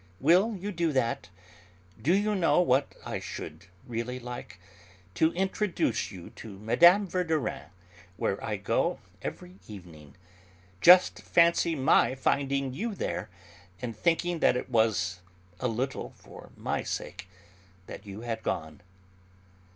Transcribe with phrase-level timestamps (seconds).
[0.19, 1.29] Will you do that?
[2.01, 4.59] Do you know what I should really like
[5.13, 7.05] to introduce you to Mme.
[7.05, 7.65] Verdurin,
[8.17, 10.15] where I go every evening.
[10.81, 13.29] Just fancy my finding you there,
[13.79, 15.19] and thinking that it was
[15.59, 17.29] a little for my sake
[17.85, 18.81] that you had gone."